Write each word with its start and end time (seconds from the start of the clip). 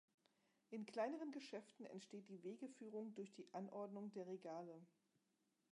In 0.71 0.83
kleineren 0.87 1.31
Geschäften 1.31 1.85
entsteht 1.85 2.27
die 2.27 2.41
Wegeführung 2.41 3.13
durch 3.13 3.31
die 3.33 3.47
Anordnung 3.53 4.11
der 4.13 4.25
Regale. 4.25 4.81